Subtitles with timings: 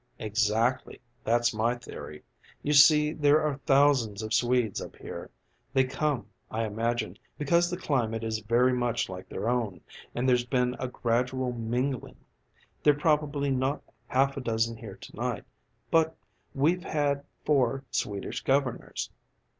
[0.17, 0.99] "Exactly.
[1.23, 2.23] That's my theory.
[2.63, 5.29] You see there are thousands of Swedes up here.
[5.73, 9.81] They come, I imagine, because the climate is very much like their own,
[10.15, 12.17] and there's been a gradual mingling.
[12.81, 15.43] There're probably not half a dozen here to night,
[15.91, 16.17] but
[16.55, 19.11] we've had four Swedish governors.